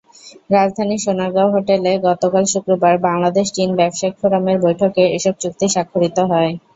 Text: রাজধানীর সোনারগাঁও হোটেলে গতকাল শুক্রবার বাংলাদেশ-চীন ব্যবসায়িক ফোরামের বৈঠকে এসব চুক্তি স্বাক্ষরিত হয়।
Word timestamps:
রাজধানীর 0.51 1.03
সোনারগাঁও 1.05 1.53
হোটেলে 1.55 1.91
গতকাল 2.07 2.43
শুক্রবার 2.53 2.93
বাংলাদেশ-চীন 3.05 3.69
ব্যবসায়িক 3.79 4.15
ফোরামের 4.19 4.57
বৈঠকে 4.63 5.03
এসব 5.17 5.33
চুক্তি 5.41 5.65
স্বাক্ষরিত 5.69 6.17
হয়। 6.31 6.51